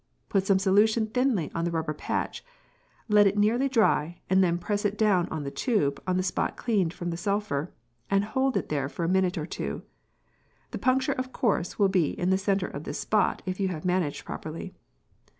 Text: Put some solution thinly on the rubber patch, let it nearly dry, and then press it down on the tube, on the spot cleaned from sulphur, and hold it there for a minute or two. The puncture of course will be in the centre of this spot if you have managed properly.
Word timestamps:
Put 0.29 0.47
some 0.47 0.57
solution 0.57 1.05
thinly 1.05 1.51
on 1.53 1.63
the 1.63 1.69
rubber 1.69 1.93
patch, 1.93 2.43
let 3.07 3.27
it 3.27 3.37
nearly 3.37 3.69
dry, 3.69 4.19
and 4.31 4.43
then 4.43 4.57
press 4.57 4.83
it 4.83 4.97
down 4.97 5.29
on 5.29 5.43
the 5.43 5.51
tube, 5.51 6.01
on 6.07 6.17
the 6.17 6.23
spot 6.23 6.57
cleaned 6.57 6.91
from 6.91 7.15
sulphur, 7.15 7.71
and 8.09 8.23
hold 8.23 8.57
it 8.57 8.69
there 8.69 8.89
for 8.89 9.05
a 9.05 9.07
minute 9.07 9.37
or 9.37 9.45
two. 9.45 9.83
The 10.71 10.79
puncture 10.79 11.13
of 11.13 11.31
course 11.31 11.77
will 11.77 11.87
be 11.87 12.17
in 12.19 12.31
the 12.31 12.39
centre 12.39 12.65
of 12.67 12.83
this 12.83 12.97
spot 12.99 13.43
if 13.45 13.59
you 13.59 13.67
have 13.67 13.85
managed 13.85 14.25
properly. 14.25 14.73